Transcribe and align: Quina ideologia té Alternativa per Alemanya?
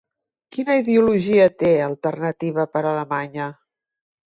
Quina 0.55 0.77
ideologia 0.79 1.45
té 1.63 1.69
Alternativa 1.89 2.67
per 2.73 2.85
Alemanya? 2.95 3.53